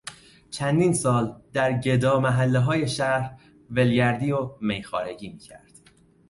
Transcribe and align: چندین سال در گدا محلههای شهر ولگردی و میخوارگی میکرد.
چندین 0.51 0.93
سال 0.93 1.41
در 1.53 1.73
گدا 1.81 2.19
محلههای 2.19 2.87
شهر 2.87 3.37
ولگردی 3.69 4.31
و 4.31 4.49
میخوارگی 4.61 5.29
میکرد. 5.29 5.71